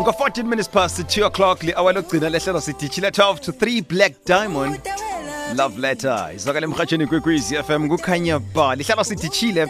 [0.00, 4.80] ngo-14 minutes past 2 o'clock li-hour lokugcina lehlelo sidishile 12 to 3 black diamond.
[5.56, 6.30] Love letter.
[6.36, 9.66] Izwakala emhatsheni kwekwezi fm kukhanya ba lihlala sidishile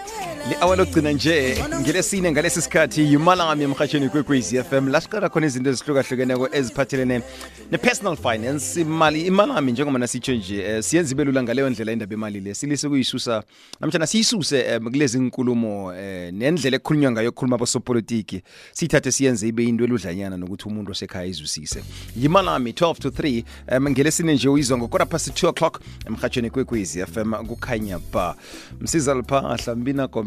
[0.49, 6.49] li-hour lokugcina nje ngelesine ngalesi sikhathi yimalami emhatsheni kwekwezi fm la siqala khona izinto ezihlukahlukeneko
[6.53, 7.23] eziphathelene
[7.71, 8.81] ne-personal finance.
[8.81, 12.55] Imali imalami njengoba nasitsho nje eh, siyenza ibe lula ngaleyo ndlela indaba emali le.
[12.55, 13.43] Silise kuyisusa
[13.81, 18.43] namtshana siyisuse um kulezi nkulumo eh, nendlela ekhulunywa ngayo ukukhuluma abosopolitiki.
[18.73, 21.83] Siyithathe siyenze ibe into eludlanyana nokuthi umuntu osekhaya izwisise.
[22.17, 23.45] Yimalami 12 to 3
[23.77, 28.37] um ngelesine nje uyizwa ngokora past 2 o'clock emhatshweni kwekwezi fm kukhanya ba
[28.81, 29.75] msiza liphahla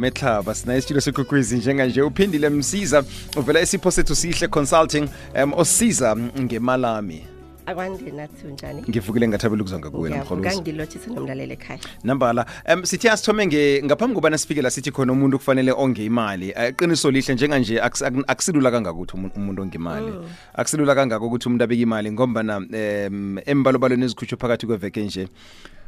[0.03, 2.01] mbina gometlhaba sinaye isitudio sekwekwezi njenganje.
[2.01, 3.03] Uphindile msiza.
[3.37, 5.07] Uvela isipho sethu sihle consulting
[5.43, 7.23] um osiza ngemalami.
[7.65, 8.83] Akwande nathi unjani?
[8.89, 11.79] Ngivukile ngathabela ukuzwa ngakuwe namrholosi ngangilotshise nomlaleli ekhaya.
[12.03, 16.49] Nambala um sithe asithome nge ngaphambi kobana sifike la sithi khona umuntu kufanele onge imali
[16.55, 20.13] Eh, iqiniso lihle njenganje akusi- aku- akusilula kangako ukuthi umu- umuntu onge imali.
[20.53, 25.27] Akusilula kangako ukuthi umuntu abeke imali ngombana um embalobalweni ezikhutshwe phakathi kweveke nje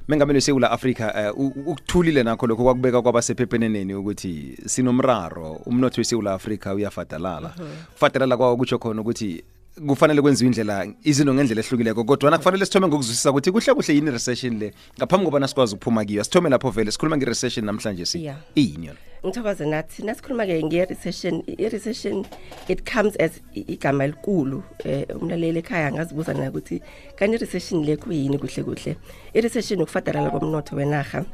[0.07, 5.51] mengameli wesewula afrika uh, ukuthulile nakho lokho kwakubeka kwaba kwabasephepheneneni ukuthi sinomraro.
[5.65, 7.53] Umnotho wesewula afrika uyafadalala.
[7.99, 9.43] Uh kwawo kutsho khona ukuthi
[9.87, 14.59] kufanele kwenziwe indlela izinto ngendlela ehlukileko kodwana kufanele sithome ngokuzwisisa ukuthi kuhle kuhle yini i-recession
[14.59, 14.73] le.
[14.97, 18.37] Ngaphambi kobana sikwazi ukuphuma kiyo sithome lapho vele sikhuluma nge-recession namhlanje si Yeah.
[18.55, 18.99] iyini yona?
[19.25, 22.25] Ngithokoze nathi nasikhuluma-ke nge-recession i-recession
[22.67, 26.81] it comes as igama elikhulu um umlaleli ekhaya angazibuza naye ukuthi
[27.15, 28.95] kanti i-recession le kuyini kuhle kuhle?
[29.33, 31.25] I-recession ukufadalala komnotho wenarha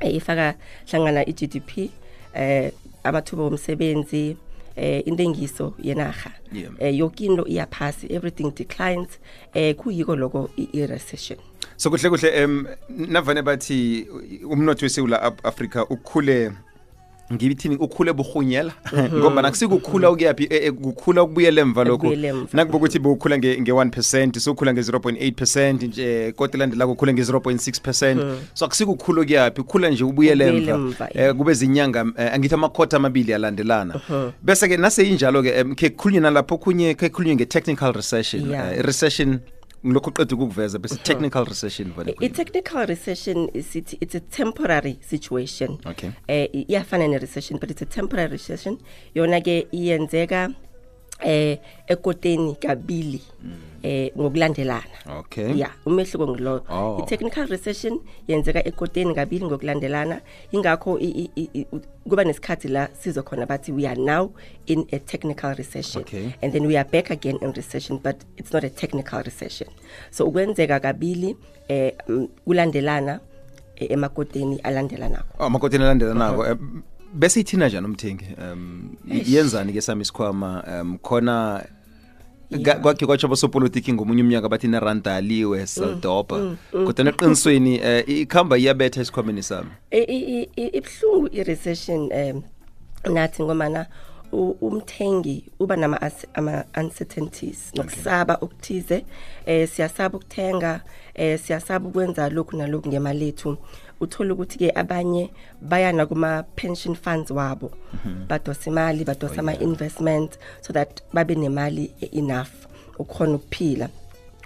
[0.00, 0.54] eh, ifaka
[0.90, 1.90] hlangana i-gdp
[2.34, 2.72] eh
[3.04, 4.36] amathuba omsebenzi
[4.78, 6.72] eh intengiso yenarha Yeah.
[6.78, 9.08] eh yoke into iyaphasi everything declines
[9.54, 11.38] eh kuyiko lokho i-recession
[11.76, 14.06] so kuhle kuhle um navane bathi
[14.50, 16.52] umnotho wesewula Af- afrika ukhule
[17.32, 18.72] ngibithini ukhule buhunyela
[19.14, 22.06] ngoba nakusikukhula ukuyaphi eh, eh, kukhula ukubuyela emva lokhu.
[22.52, 28.20] nakuba ukuthi bukhula nge-1 percent sokhula nge-0.8 percent nje kodwa elandelako ukhule nge-0.6 percent.
[28.54, 31.08] So akusikukhula ukuyaphi ukhula nje Ubuyele emva.
[31.14, 34.00] eh, kube zinyanga angithi amakhota amabili alandelana
[34.42, 39.38] bese-ke naseyinjalo-ke khe kukhulunywe nalapho khunye khe kukhulunywe nge-technical recession recession
[39.86, 45.78] ngilokhu uqeda ukukuveza bese technical recession vele i-technical recession is it, it's a temporary situation.
[45.86, 46.10] Okay.
[46.28, 48.78] eh iyafana ne-recession but it's a temporary recession.
[49.14, 50.50] Yona ke iyenzeka
[51.24, 53.22] eh ekoteni kabili
[53.82, 54.98] eh ngokulandelana.
[55.18, 55.54] Okay.
[55.58, 56.62] Ya umehluko ngilo.
[56.70, 56.98] Oh.
[57.02, 60.20] i-technical recession yenzeka ekoteni kabili ngokulandelana
[60.52, 61.66] ingakho i- i- i- i-
[62.08, 64.30] kuba nesikhathi la sizwe khona bathi we are now
[64.66, 66.02] in a technical recession.
[66.02, 66.30] Okay.
[66.42, 69.68] and then we are back again in recession but it's not a technical recession.
[70.10, 71.36] So ukwenzeka kabili
[71.68, 73.20] eh mm, kulandelana
[73.76, 76.56] eh, emakoteni alandelanako amakoteni alandelanako eh,
[77.14, 78.26] bese ithina njani umthengi?
[78.38, 80.64] Um yenzani ke sami isikhwama?
[80.80, 81.64] Um khona
[82.50, 82.80] yeah.
[82.80, 87.24] kwakhe kwatsho abosopolitiki ngomunye umnyaka bathi neranda aliwe mm, salidoba mm, mm, kodwana mm, mm.
[87.24, 89.70] eqinisweni um uh, ikhamba iyabetha esikhwameni sami.
[89.90, 92.42] Ibuhlungu i-recession um
[93.14, 93.86] nathi ngomana
[94.60, 99.04] umthengi uba nama-uncertainties nokusaba okuthize
[99.46, 100.80] um siyasaba ukuthenga
[101.18, 103.56] eh siyasaba ukwenza lokhu nalokhu ngemali lethu
[104.00, 105.30] uthola ukuthi ke abanye
[105.60, 107.70] bayana kuma pension funds wabo.
[108.28, 112.50] Badosa imali badosa ama investment so that babe nemali enough
[112.98, 113.88] ukukhona ukuphila.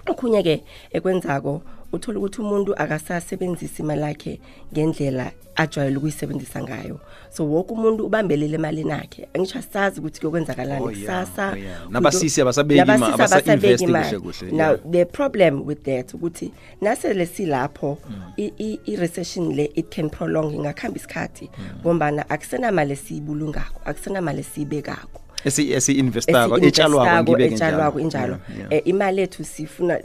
[0.07, 1.61] Okhunye ke ekwenzako
[1.93, 4.39] uthola ukuthi umuntu akasasebenzisa imali yakhe
[4.73, 6.99] ngendlela ajwayele ukuyisebenzisa ngayo
[7.29, 11.79] so woke umuntu ubambelele emalini yakhe angisho asazi ukuthi kuyokwenzakalani Oh, yeah, kusasa oh, yeah.
[11.81, 14.19] kuyo- Nabasisi abasabeki ima- Nabasisi abasa-investi abasabeki kuhle imali.
[14.19, 14.79] kuhle, now yeah.
[14.91, 18.15] the problem with that ukuthi nasele silapho Mm.
[18.37, 21.49] i- i- i-recession le it can prolong ingakhamba isikhathi
[21.81, 29.99] ngombana akusenamali esiyibulungako akusenamali esiyibekako Esi- esi-investako etshalwakoetshalwako injalo um eh, imali ethu sifuna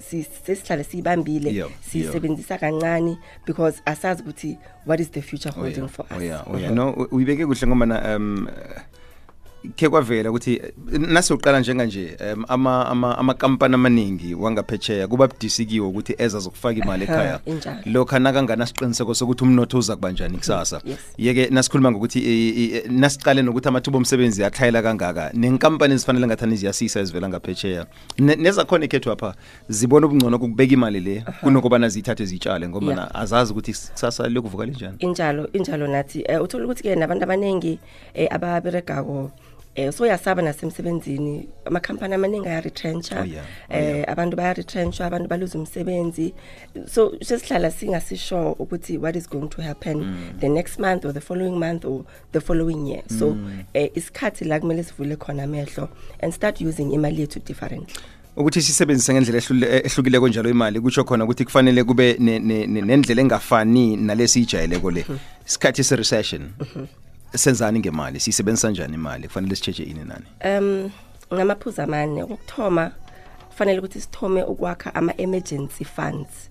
[0.46, 6.16] sesihlale siyibambile siyisebenzisa kancane because asazi ukuthi what is the future oh, holding for oh,
[6.16, 6.22] us.
[6.46, 6.74] Oh, uh-huh.
[6.74, 8.48] no uyibeke kuhle ngobana um
[9.76, 15.66] khe kwavela ukuthi eh, nase uqala njenganje um ama ama amakampani amaningi wangaphetsheya kuba budisi
[15.66, 17.78] kiwo ukuthi eza zokufaka imali ekhaya injalo.
[17.86, 20.98] lokho nakangana siqiniseko sokuthi umnotho uza kubanjani kusasa Yes.
[21.18, 27.00] yeke nasikhuluma ngokuthi eh, eh, nasiqale nokuthi amathuba omsebenzi atlhayela kangaka nenkampani ezifanele ngathani ziyasisa
[27.00, 27.86] ezivela ngaphetsheya
[28.18, 29.34] Ne- nezakhona ekhethu apha
[29.68, 33.10] zibona ubungcono kukubeka imali le kunokubana ziyithathe zitshale ngoba Yeah.
[33.14, 37.78] azazi ukuthi kusasa liyokuvuka linjani injalo injalo nathi eh, uthola ukuthi ke nabantu abaningi
[38.14, 39.30] eh, ababeregako
[39.78, 41.48] eh so yasaba nasemsebenzini.
[41.64, 43.44] Amakhampani amaningi aya retrencha Oh, yeah.
[43.70, 46.34] Oh, eh abantu baya retrencha abantu baluza umsebenzi.
[46.86, 50.40] So sesihlala singasisho ukuthi what is going to happen Mm.
[50.40, 53.02] the next month or the following month or the following year.
[53.18, 53.64] So Mm.
[53.74, 55.88] eh isikhathi la kumele sivule khona amehlo
[56.20, 57.94] and start using imali yethu differently.
[58.36, 62.80] Ukuthi sisebenzise ngendlela ehlukileko njalo konjalo imali kutsho khona ukuthi kufanele kube ne- ne- ne-
[62.82, 65.04] nendlela engafani nalesiyijayeleko le.
[65.46, 66.42] Isikhathi se recession
[67.34, 68.20] senzani ngemali?
[68.20, 69.26] Siyisebenzisa njani imali?
[69.28, 70.26] Kufanele sitsheje ini nani?
[70.58, 70.90] Um
[71.34, 72.90] ngamaphuzu amane ukuthoma
[73.48, 76.50] kufanele ukuthi sithome ukwakha ama-emergency funds.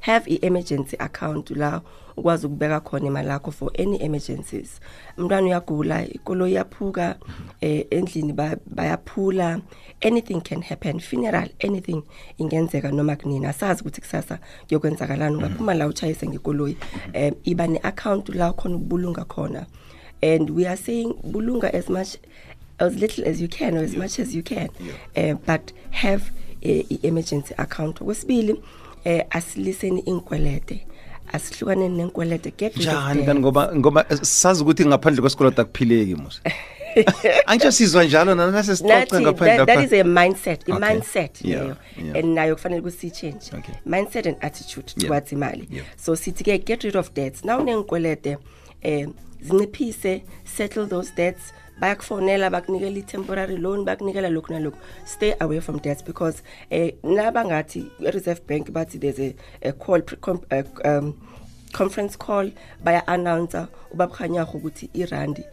[0.00, 1.80] Have i-emergency account la
[2.16, 4.80] ukwazi ukubeka khona imali yakho for any emergencies.
[5.18, 7.16] Umntwana uyagula ikolo iyaphuka
[7.60, 9.60] eh, endlini ba- bayaphula
[10.06, 11.00] anything can happen.
[11.00, 12.02] Funeral anything
[12.38, 14.38] ingenzeka noma kunini asazi ukuthi kusasa
[14.68, 15.36] kuyokwenzakalani.
[15.36, 16.76] Ungaphuma la utshayise ngekoloyi
[17.14, 19.66] um iba ne-account la khona ukubulunga khona.
[20.34, 22.16] And we are saying bulunga as much
[22.78, 24.68] as little as you can or as much as you can
[25.16, 26.22] uh, but have
[26.62, 28.60] a, emergency account okwesibili
[29.04, 30.86] eh asiliseni inkwelede
[31.32, 33.26] asihlukaneni nenkwelede get rid of njani debt.
[33.26, 36.40] kanti ngoba ngoba sazi ukuthi ngaphandle kwesikoloto akuphileki musa
[37.46, 40.74] angitsho sizwa njalo nanase sicoce ngaphandle that, is a mindset Okay.
[40.74, 42.16] i-mindset Yeah, leyo yeah.
[42.16, 43.74] and nayo kufanele ukuthi change Okay.
[43.86, 45.08] mindset and attitude Yeah.
[45.08, 45.86] towards imali Yeah.
[46.04, 48.38] so sithi ke get rid of debts now nenkwelede
[48.86, 49.06] eh
[49.42, 51.52] zinciphise settle those debts.
[51.80, 54.78] Bayakufonela bakunikela i-temporary loan bakunikela lokhu nalokhu.
[55.04, 60.00] Stay away from debts because eh nabangathi i-reserve bank bathi there's a, a call
[60.50, 61.14] uh, um,
[61.72, 62.50] conference call
[62.82, 65.44] baya announcer ubabukhanyaho ukuthi irandi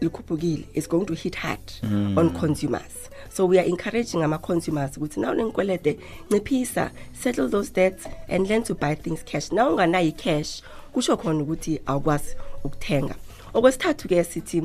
[0.00, 2.16] likhuphukile is going to hit hard mm.
[2.16, 3.10] on consumers.
[3.28, 5.98] So we are encouraging ama consumers ukuthi naw nenkwelede
[6.30, 9.52] nciphisa settle those debts and learn to buy things cash.
[9.52, 10.62] Naw unganayo cash
[10.94, 12.34] kusho khona ukuthi awukwazi
[12.66, 13.14] ukuthenga.
[13.54, 14.58] Okwesithathu-ke sithi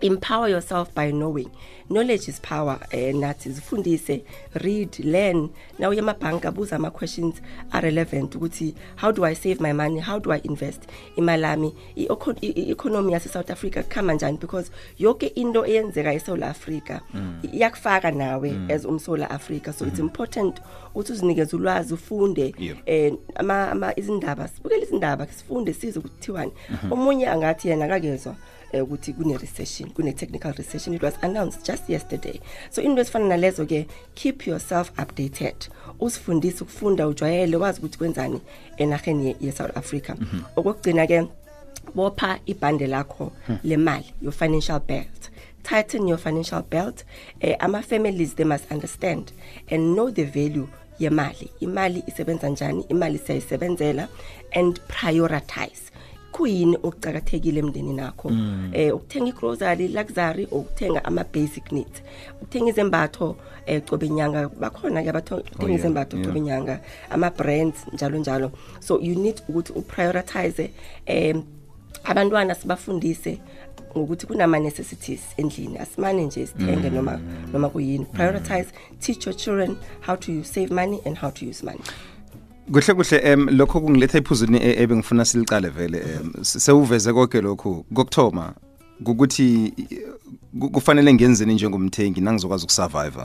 [0.00, 1.50] empower yourself by knowing.
[1.90, 4.22] Knowledge is power eh nathi zifundise
[4.62, 5.50] read learn.
[5.78, 7.40] Now yamabhanka buza ama questions
[7.72, 10.00] are relevant ukuthi how do i save my money?
[10.00, 10.82] How do i invest?
[11.16, 14.38] Imalami i-economy yase South Africa khama njani?
[14.40, 17.00] Because yonke into eyenzeka eSouth Africa
[17.42, 19.72] iyakufaka nawe as umsola Africa.
[19.72, 20.60] So it's important
[20.94, 22.76] ukuthi uzinikeze ulwazi ufunde Yeah.
[22.86, 26.52] eh ama ama izindaba sibukele izindaba sifunde size ukuthiwani
[26.90, 28.32] omunye angathi yena akakezwa.
[28.32, 28.38] eh,
[28.72, 30.94] Eh, ukuthi kune recession kune technical recession.
[30.94, 32.40] It was announced just yesterday.
[32.70, 35.68] So into ezifana nalezo ke keep yourself updated.
[36.00, 38.40] Usifundise ukufunda ujwayele wazi ukuthi kwenzani
[38.76, 40.14] enaheni ye- ye-South Africa.
[40.18, 40.40] Mhm.
[40.56, 41.26] Okugcina ke
[41.94, 43.58] bopha ibhande lakho hmm.
[43.64, 45.30] lemali your financial belt.
[45.62, 47.04] Tighten your financial belt.
[47.40, 49.32] Eh, ama families they must understand
[49.70, 50.68] and know the value
[50.98, 51.50] yemali.
[51.60, 54.08] Imali isebenza njani imali siyayisebenzela
[54.52, 55.90] and prioritize
[56.38, 58.30] kuyini okucakathekile emndenini nakho?
[58.72, 62.02] Eh ukuthenga igrocery luxury ukuthenga ama basic needs.
[62.42, 63.36] Ukuthenga izembatho
[63.66, 66.26] eh cobe inyanga bakhona ke abathenga yeah, izembatho yeah.
[66.26, 66.80] cobe inyanga
[67.10, 68.52] ama brands njalo njalo.
[68.80, 70.70] So you need ukuthi uprioritize
[71.06, 71.42] em
[72.04, 73.40] abantwana sibafundise
[73.96, 75.78] ngokuthi kunama necessities endlini.
[75.78, 77.20] Asimane nje sithenge noma
[77.52, 78.04] noma kuyini.
[78.04, 78.68] Prioritize
[79.00, 81.82] teach your children how to save money and how to use money
[82.72, 87.84] kuhle kuhle em lokho kungiletha iphuzini e- ebengifuna silicale vele em, se- sewuveze konke lokhu.
[87.94, 88.54] Kokthoma
[89.06, 89.72] ukuthi
[90.60, 93.22] ku- kufanele ngenzeni njengomthengi nangizokwazi ukusurvive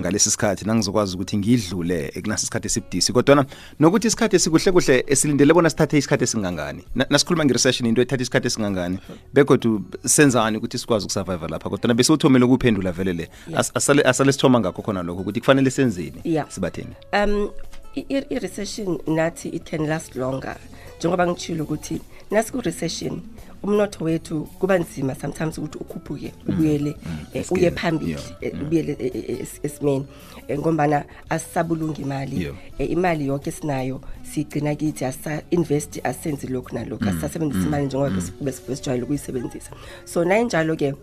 [0.00, 3.12] ngalesi sikhathi nangizokwazi ukuthi ngidlule ekunasi isikhathi esibudisi.
[3.12, 3.46] Kodwa
[3.80, 6.84] nokuthi isikhathi esikuhle kuhle esilindele bona sithathe isikhathi esingangani.
[6.94, 8.98] Na- nasikhuluma ngerecession into ethatha isikhathi esingangani
[9.34, 11.70] begodwa senzani ukuthi sikwazi ukusurvive lapha?
[11.70, 13.28] Kodwa bese uthomele ukuphendula vele le.
[13.54, 16.46] As- asale asale sithoma ngakho khona lokho ukuthi kufanele senzeni Yeah.
[16.50, 17.50] sibathengi um i- i-
[17.96, 20.56] i-recession nathi it can last longer.
[20.98, 23.20] Njengoba ngitshilo ukuthi nasi ku-recession
[23.62, 26.96] umnotho wethu kuba nzima sometimes ukuthi ukhuphuke ubuyele eh,
[27.42, 30.06] Esigeni, uye phambili yeah, eh, ubuyele eh, eh, es- esimeni.
[30.48, 32.42] Eh, ngombana asisabulunga imali.
[32.42, 32.54] Yeah.
[32.78, 34.00] Eh, imali yonke esinayo
[34.34, 39.70] sigcina kithi asa-invest asenzi lokhu nalokhu asisasebenzisa imali njengoba besi- besi- besijwayele ukuyisebenzisa.
[40.04, 40.94] So nayinjalo-ke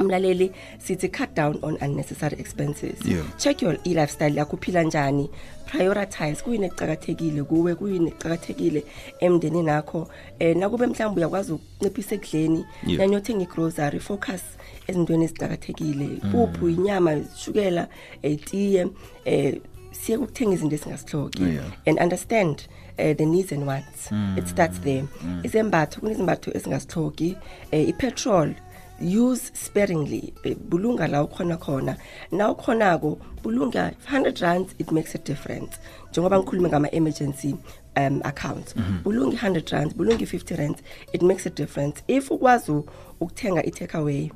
[0.00, 3.04] umlaleli sithi cut down on unnecessary expenses.
[3.04, 3.24] Yeah.
[3.38, 5.30] check your e-lifestyle yakho uphila njani?
[5.66, 8.84] Prioritize kuyini ekucakathekile kuwe kuyini ekucakathekile
[9.20, 10.08] emndenini nakho?
[10.38, 12.98] Eh nakube mhlawumbe uyakwazi ukunciphisa ekudleni Yeah.
[12.98, 14.42] nanyothenga igrocery focus
[14.86, 17.88] ezintweni ezicakathekile puphu inyama ishukela
[18.22, 18.86] etiye
[19.24, 19.54] eh
[19.90, 21.64] siye ukuthenga izinto esingasihloki Yeah.
[21.86, 22.62] and understand
[22.98, 24.10] uh, the needs and wants.
[24.38, 25.04] It starts there.
[25.42, 27.36] Izembatho kunezimbatho esingasihloki
[27.72, 28.54] uh, ipetrol
[29.00, 30.32] use sparingly.
[30.68, 31.96] Bulunga la ukhona khona.
[32.30, 35.78] Na ukhonako bulunga 100 rands it makes a difference.
[36.12, 37.56] Njengoba ngikhuluma ngama emergency
[37.96, 38.74] um accounts
[39.04, 42.02] bulunga 100 rands bulunga 50 rands it makes a difference.
[42.08, 42.72] If ukwazi
[43.20, 44.30] ukuthenga i takeaway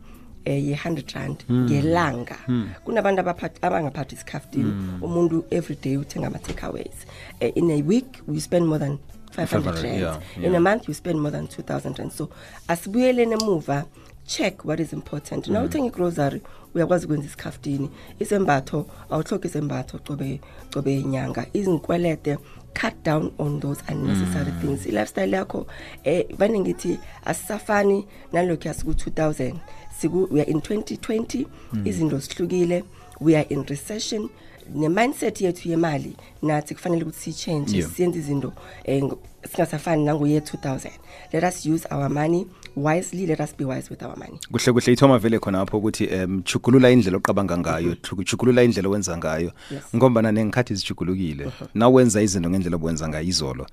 [0.45, 2.37] eh ye100 rand ngelanga
[2.85, 7.07] kunabantu abaphathi abangaphathi isikhaftini umuntu every day uthenga ama takeaways
[7.41, 8.99] eh, in a week we spend more than
[9.31, 10.01] 500 500, rand.
[10.01, 12.13] yeah, in a month you spend more than 2000 rand.
[12.13, 12.29] So
[12.69, 13.85] asibuyeleni emuva
[14.27, 15.53] check what is important Mm.
[15.53, 16.41] na uthenga igrocery
[16.75, 20.41] uyakwazi ukwenza isikhaftini isembatho awuhloki isembatho cobe
[20.75, 22.37] cobe inyanga izinkwelede
[22.81, 24.61] cut down on those unnecessary Mm.
[24.61, 25.67] things i-lifestyle yakho
[26.05, 29.55] eh vane ngithi asisafani nalokhu yasiku 2000
[30.01, 31.87] siku we are in 2020 Mm.
[31.87, 32.85] izinto zihlukile
[33.21, 34.29] we are in recession
[34.75, 37.91] ne-mindset yethu yemali nathi kufanele ukuthi siyichange Yeah.
[37.91, 38.53] siyenze izinto
[38.85, 39.19] eh, ngo-
[39.51, 40.91] singasafani nangoye 2000
[41.33, 44.39] let us use our money wisely let us be wise with our money.
[44.51, 44.93] Kuhle kuhle.
[44.93, 49.53] Ithoma vele khona apho ukuthi um chugulula indlela oqabanga ngayo chu- chugulula indlela owenza ngayo.
[49.97, 51.53] Ngoba nengikhathi zijugulukile.
[51.75, 53.67] Nawenza izinto ngendlela obuwenza ngayo izolo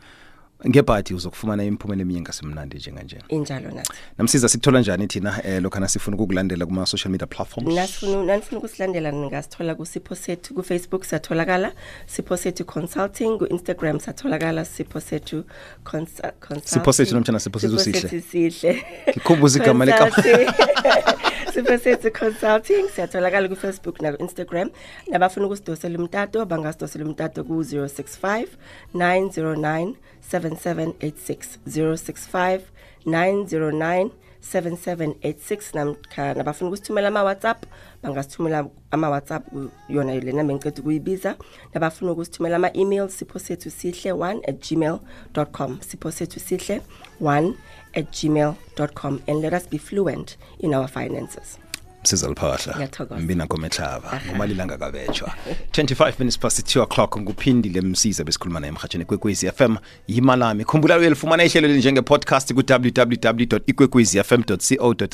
[0.68, 3.89] ngebhadi uzokufumana imiphumela eminingi ngasemnandi njenganje injalo nathi.
[4.18, 7.75] Namsiza sikuthola njani thina eh lokhana sifuna ukukulandela kuma social media platforms?
[7.75, 11.72] Nasifuna nanifuna ukusilandela ningasithola kusipho sethu kufacebook siyatholakala
[12.08, 15.44] sipho sethu consulting ku-instagram satholakala sipho sethu.
[16.66, 18.01] Sipho Sethu nomtshana Sipho Sethu Sihle.
[18.01, 18.84] Sethu sihle.
[19.10, 20.12] Ngikhumbuza igama leka-
[21.54, 24.70] sipho sethu consulting siyatholakala kufacebook naku-instagram.
[25.12, 28.48] Nabafuna ukusidosela umtato bangasidosela umtato ku-065
[28.94, 29.94] 909
[30.56, 32.62] 7786 065
[33.06, 37.65] 909 7786 namkha nabafuna ukusithumela ama-whatsapp.
[38.03, 39.44] Bangasithumela ama-whatsapp
[39.89, 41.36] yona le namba engiceda ukuyibiza.
[41.74, 45.00] Nabafuna ukusithumela ama-email sipho sethu sihle 1 at gmail
[45.51, 45.82] com.
[45.82, 46.82] Sipho sethu sihle
[47.22, 47.53] 1
[47.94, 48.53] at gmail
[48.94, 49.22] com.
[49.27, 51.60] And let us be fluent in our finances
[52.75, 53.22] Ngiyathokoza.
[53.22, 55.34] mbina kometlava ngomalilanga kabetshwa
[55.72, 57.18] 25 minutes past 2 o'clock.
[57.20, 59.75] Nguphindile msiza besikhuluma naye emhatsheni kwekwezi FM
[60.08, 60.63] yimalami.
[60.65, 64.58] Khumbula uyalifumana ihlelo njenge-podcast ku-www ikwekwezfm co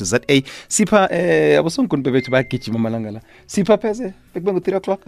[0.04, 0.20] za
[0.68, 3.20] sipha eh abosonkuni bebethu bayagijima amalanga la.
[3.46, 5.00] Sipha pheze bekube ngu-3 o'clock.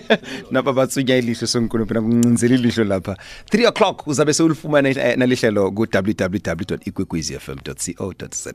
[0.50, 3.16] Napa batsunya ilihlo sonkuni phela kuncinzela ilihlo lapha.
[3.50, 7.74] 3 o'clock uzabe sewulifumana eh, nalihlelo ku-www ikwekwezfm co
[8.34, 8.52] za